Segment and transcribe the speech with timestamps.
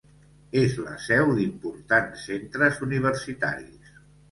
[0.61, 3.97] És la seu d'importants centres universitaris.